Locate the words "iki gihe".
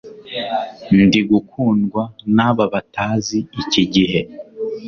3.61-4.21